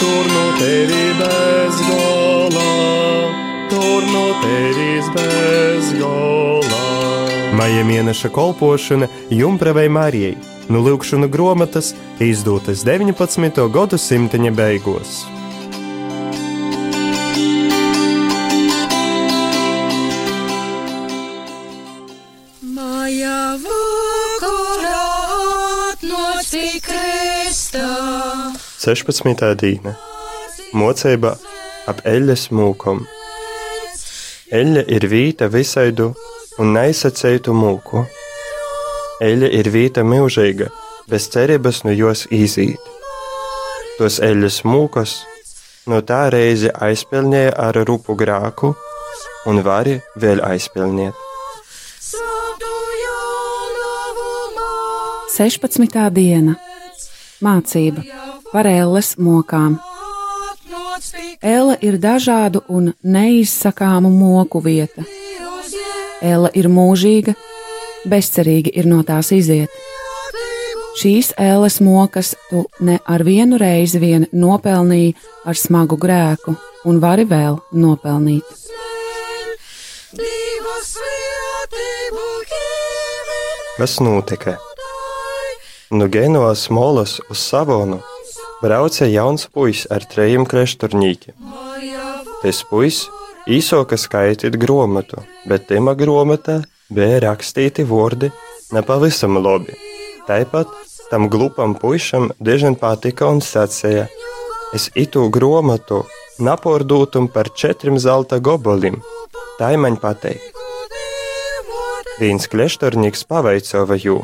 tur 0.00 0.24
no 0.34 0.44
tevi 0.58 1.04
bez 1.18 1.76
gola, 1.88 2.68
tur 3.70 4.02
no 4.12 4.26
tevis 4.42 5.06
bez 5.14 5.92
gola. 6.00 6.82
Maija 7.58 7.84
mēneša 7.84 8.30
kolpošana 8.34 9.08
Jumpravai 9.30 9.88
Marijai, 9.88 10.36
nu 10.68 10.84
lūkšana 10.86 11.30
grāmatas 11.32 11.94
izdotas 12.20 12.84
19. 12.86 13.66
gadsimta 13.74 14.38
beigās. 14.60 15.24
Maja 22.62 23.58
vakarā 23.66 25.04
kristā. 26.00 27.07
16. 28.78 29.56
dīna 29.58 29.90
Mocība 30.78 31.32
ap 31.90 31.98
eļļas 32.06 32.44
mūkom. 32.54 33.00
Eļļa 34.54 34.84
ir 34.94 35.06
vīta 35.10 35.48
visaidu 35.50 36.12
un 36.62 36.70
neizsacētu 36.76 37.50
mūku. 37.58 38.04
Eļļa 39.26 39.48
ir 39.58 39.70
vīta 39.74 40.04
mūžīga, 40.06 40.68
bez 41.10 41.26
cerības 41.34 41.82
no 41.88 41.96
jos 41.96 42.28
izīt. 42.30 42.78
Tos 43.98 44.20
eļļas 44.22 44.60
mūkos 44.62 45.16
no 45.90 45.98
tā 46.06 46.28
reize 46.30 46.70
aizpelnīja 46.70 47.56
ar 47.58 47.80
rupu 47.82 48.14
grāku 48.14 48.76
un 49.50 49.58
vari 49.66 49.98
vēl 50.14 50.38
Jānavu 53.02 54.70
16. 55.34 56.10
diena 56.14 56.54
Mācība 57.42 58.27
par 58.52 58.66
elles 58.66 59.16
mokām. 59.18 59.78
Elle 61.42 61.76
ir 61.80 61.98
dažādu 61.98 62.62
un 62.68 62.92
neizsakāmu 63.02 64.10
moku 64.10 64.60
vieta. 64.64 65.04
Elle 66.22 66.50
ir 66.54 66.66
mūžīga, 66.68 67.34
bezcerīgi 68.08 68.72
ir 68.74 68.88
no 68.90 69.02
tās 69.06 69.30
iziet. 69.32 69.70
Šīs 70.98 71.30
ēles 71.38 71.78
mokas 71.80 72.32
tu 72.48 72.64
ne 72.80 72.98
ar 73.06 73.22
vienu 73.22 73.58
reizi 73.60 74.00
vien 74.02 74.26
nopelnīji 74.32 75.14
ar 75.46 75.54
smagu 75.54 75.94
grēku, 75.96 76.56
un 76.84 76.98
vari 76.98 77.28
vēl 77.28 77.60
nopelnīt. 77.72 78.42
Kas 83.78 84.00
notika? 84.02 84.56
No 85.90 86.08
Genovas 86.10 86.66
molas 86.70 87.20
uz 87.30 87.38
Savonu 87.38 88.02
brauca 88.62 89.06
jauns 89.06 89.46
puisis 89.52 89.86
ar 89.94 90.04
trejiem 90.08 90.46
krešturnīkiem. 90.48 91.34
Maja 91.38 92.18
Tas 92.42 92.60
puisis 92.70 93.08
īsoka 93.50 93.96
skaitīt 93.98 94.58
grāmatu, 94.62 95.24
bet 95.50 95.66
tajā 95.70 95.94
grāmatā 95.98 96.60
bija 96.94 97.22
rakstīti 97.24 97.86
vārdi 97.88 98.30
nepavisam 98.76 99.40
labi. 99.42 99.74
Tāpat 100.28 100.70
tam 101.10 101.26
glupam 101.32 101.74
puišam 101.74 102.30
diezgan 102.38 102.76
patika 102.78 103.26
un 103.32 103.40
sacīja: 103.42 104.06
Es 104.76 104.90
itu 104.94 105.26
grāmatu 105.32 106.04
napordūtum 106.38 107.26
par 107.32 107.50
četriem 107.50 107.98
zelta 107.98 108.38
goboliem. 108.38 109.00
Tā 109.58 109.74
man 109.80 109.96
pateikt. 109.98 110.54
Viens 112.18 112.46
kleštornieks 112.50 113.24
pavaicāja 113.26 113.98
jū. 113.98 114.20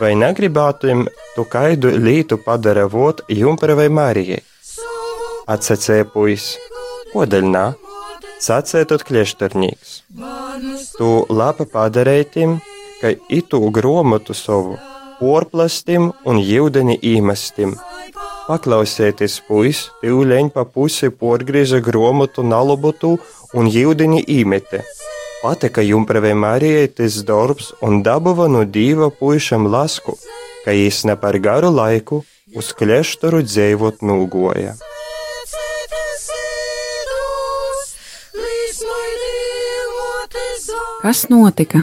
Vai 0.00 0.14
negribētu 0.18 0.90
jums 0.90 1.24
tu 1.36 1.44
kaidu 1.46 1.92
lītu 2.06 2.38
padara 2.42 2.88
vot 2.90 3.22
jumpravai 3.30 3.86
Marijai? 3.88 4.40
Atsacēja 5.46 6.06
puisis. 6.10 6.58
Kodēļ 7.12 7.46
nā? 7.46 7.64
Sacētot 8.42 9.04
klieštornieks. 9.06 9.92
Tu 10.98 11.10
lapa 11.30 11.66
padarētim, 11.76 12.58
ka 13.00 13.14
itu 13.38 13.60
gromatu 13.70 14.34
savu 14.34 14.74
porplastim 15.20 16.10
un 16.26 16.42
jūdeni 16.42 16.98
īmestim. 17.14 17.76
Paklausieties, 18.48 19.38
puis, 19.46 19.86
tīvleņ 20.02 20.50
pa 20.52 20.66
pusi 20.68 21.08
porgrieza 21.22 21.78
gromatu 21.80 22.42
nalobotu 22.44 23.14
un 23.54 23.70
jūdeni 23.70 24.24
īmete. 24.26 24.82
Patika 25.44 25.82
jumpravai 25.84 26.32
Marijai 26.34 26.88
tas 26.88 27.18
darbs 27.28 27.66
un 27.84 27.98
dabava 28.02 28.46
no 28.48 28.62
dieva 28.64 29.10
puišam 29.12 29.66
lasku, 29.68 30.14
ka 30.64 30.72
jis 30.72 31.02
ne 31.04 31.16
par 31.20 31.36
garu 31.46 31.68
laiku 31.68 32.22
uz 32.56 32.70
klieštoru 32.78 33.42
dzīvot 33.44 34.00
nūgoja. 34.00 34.72
Kas 41.02 41.26
notika? 41.28 41.82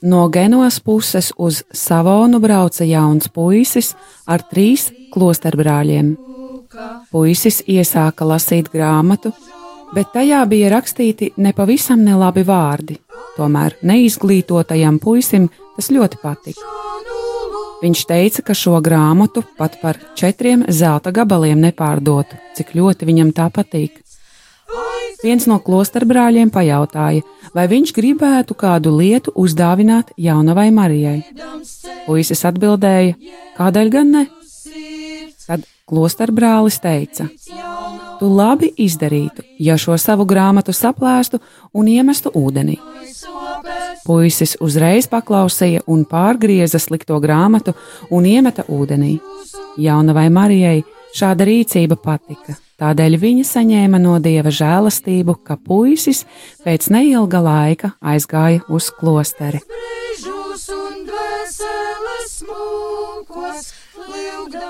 No 0.00 0.28
Genovas 0.32 0.80
puses 0.80 1.28
uz 1.36 1.60
Savonu 1.72 2.40
brauca 2.40 2.88
jauns 2.88 3.28
puisis 3.28 3.92
ar 4.24 4.40
trīs 4.48 4.88
klosterbrāļiem. 5.12 6.14
Puisis 7.12 7.60
iesāka 7.68 8.24
lasīt 8.24 8.72
grāmatu, 8.72 9.34
bet 9.94 10.12
tajā 10.14 10.42
bija 10.48 10.70
rakstīti 10.74 11.32
nepavisam 11.36 12.02
nelabi 12.04 12.44
vārdi. 12.46 12.98
Tomēr 13.36 13.76
neizglītotajam 13.84 14.98
puisim 15.02 15.50
tas 15.76 15.90
ļoti 15.92 16.22
patika. 16.22 16.72
Viņš 17.82 18.02
teica, 18.08 18.42
ka 18.42 18.54
šo 18.56 18.78
grāmatu 18.80 19.42
pat 19.58 19.76
par 19.82 19.98
četriem 20.16 20.64
zelta 20.72 21.12
gabaliem 21.12 21.60
nepārdotu, 21.60 22.38
cik 22.56 22.72
ļoti 22.78 23.08
viņam 23.08 23.34
tā 23.36 23.50
patīk. 23.52 24.00
Viens 25.22 25.46
no 25.48 25.58
klosterbrāļiem 25.64 26.50
pajautāja, 26.52 27.24
vai 27.56 27.66
viņš 27.68 27.92
gribētu 27.96 28.56
kādu 28.56 28.92
lietu 28.96 29.32
uzdāvināt 29.36 30.12
jaunavai 30.20 30.68
Marijai. 30.72 31.20
Puisis 32.06 32.44
atbildēja, 32.48 33.16
kādēļ 33.56 33.92
gan 33.92 34.12
ne? 34.12 34.24
Tad 35.46 35.64
klosterbrālis 35.88 36.80
teica: 36.82 37.28
Tu 38.20 38.28
labi 38.32 38.70
izdarītu, 38.80 39.42
ja 39.58 39.76
šo 39.80 39.96
savu 40.00 40.24
grāmatu 40.28 40.72
saplēstu 40.72 41.40
un 41.76 41.88
iemestu 41.88 42.32
ūdenī. 42.32 42.78
Puisis 44.06 44.56
uzreiz 44.62 45.08
paklausīja 45.10 45.82
un 45.90 46.04
pārgrieza 46.08 46.78
slikto 46.80 47.18
grāmatu 47.20 47.74
un 48.10 48.28
iemeta 48.28 48.64
ūdenī. 48.72 49.16
Jaunavai 49.76 50.28
Marijai 50.32 50.84
šāda 51.16 51.44
rīcība 51.48 51.98
patika. 52.00 52.56
Tādēļ 52.76 53.16
viņa 53.20 53.44
saņēma 53.48 53.98
no 54.00 54.18
dieva 54.20 54.52
žēlastību, 54.52 55.38
ka 55.44 55.56
puisis 55.56 56.24
pēc 56.64 56.90
neilga 56.92 57.40
laika 57.40 57.94
aizgāja 58.00 58.64
uz 58.68 58.90
klosteri. 58.92 59.62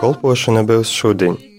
Kolpošana 0.01 0.63
būs 0.69 0.93
šodien. 0.95 1.56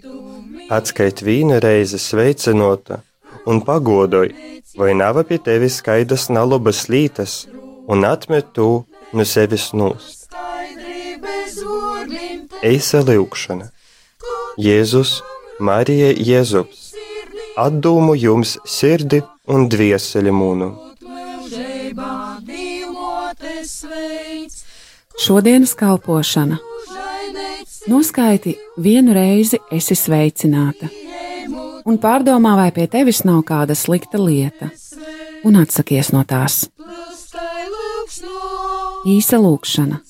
Atskait 0.67 1.21
vīna 1.23 1.61
reize 1.63 1.99
sveicinota 2.01 2.99
un 3.47 3.61
pagodoj, 3.63 4.27
vai 4.75 4.91
nav 5.01 5.21
pie 5.29 5.37
tevis 5.39 5.77
skaidrs 5.79 6.27
nalabas 6.27 6.87
lītas, 6.91 7.45
un 7.87 8.03
atmet 8.03 8.51
to 8.57 8.83
no 9.13 9.23
sevis 9.23 9.69
nūst. 9.71 10.27
Eisa 12.67 13.03
lūkšana. 13.07 13.69
Jēzus, 14.57 15.21
Marija 15.59 16.11
Jēzus, 16.11 16.93
atdūmu 17.55 18.17
jums 18.19 18.57
sirdi 18.67 19.21
un 19.47 19.69
dvieseli 19.71 20.33
mūnu. 20.33 20.71
Šodienas 25.17 25.73
kalpošana. 25.77 26.66
Noskaiti 27.87 28.59
vienu 28.83 29.13
reizi 29.13 29.59
esi 29.71 29.95
sveicināta, 29.95 30.89
un 31.87 31.99
pārdomā, 32.03 32.55
vai 32.59 32.71
pie 32.75 32.87
tevis 32.91 33.23
nav 33.23 33.45
kāda 33.47 33.75
slikta 33.75 34.19
lieta, 34.19 34.69
un 35.47 35.55
atsakies 35.61 36.11
no 36.11 36.25
tās. 36.27 36.65
Īsa 39.07 39.39
lūkšana. 39.39 40.01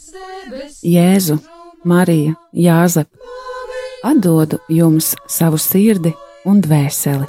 Jēzu, 0.88 1.38
Marija, 1.86 2.34
Jāzep, 2.54 3.10
atdodu 4.04 4.62
jums 4.74 5.14
savu 5.30 5.60
sirdi 5.62 6.16
un 6.46 6.62
dvēseli. 6.66 7.28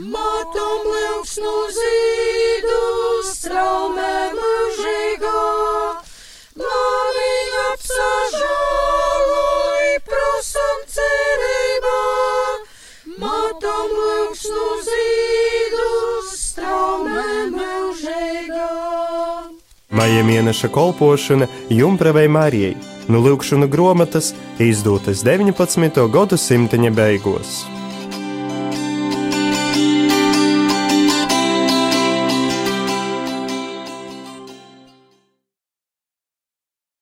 matom 0.00 0.84
liuksnu 0.94 1.54
zīdu, 1.76 2.80
straumē 3.32 4.14
mūžīgā, 4.36 5.39
Maija 19.90 20.22
mēneša 20.22 20.68
kolpošana 20.70 21.48
Jumpravai 21.70 22.28
Marijai 22.30 22.76
no 23.10 23.18
Lūkšanu 23.24 23.66
grāmatas 23.72 24.30
izdotas 24.62 25.24
19. 25.26 26.06
gadsimta 26.14 26.78
beigās. 26.94 27.79